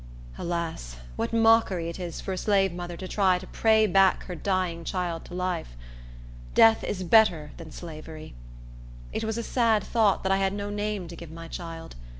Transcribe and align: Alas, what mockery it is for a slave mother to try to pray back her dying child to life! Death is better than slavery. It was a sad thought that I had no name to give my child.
Alas, 0.35 0.95
what 1.15 1.31
mockery 1.31 1.87
it 1.87 1.99
is 1.99 2.19
for 2.19 2.33
a 2.33 2.37
slave 2.39 2.73
mother 2.73 2.97
to 2.97 3.07
try 3.07 3.37
to 3.37 3.45
pray 3.45 3.85
back 3.85 4.23
her 4.23 4.33
dying 4.33 4.83
child 4.83 5.23
to 5.25 5.35
life! 5.35 5.77
Death 6.55 6.83
is 6.83 7.03
better 7.03 7.51
than 7.57 7.69
slavery. 7.71 8.33
It 9.13 9.23
was 9.23 9.37
a 9.37 9.43
sad 9.43 9.83
thought 9.83 10.23
that 10.23 10.31
I 10.31 10.37
had 10.37 10.53
no 10.53 10.71
name 10.71 11.07
to 11.07 11.15
give 11.15 11.29
my 11.29 11.47
child. 11.47 11.95